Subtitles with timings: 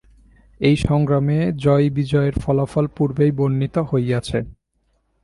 [0.61, 4.39] এ সংগ্রামে জয়বিজয়ের ফলাফল পূর্বেই বর্ণিত হইয়াছে।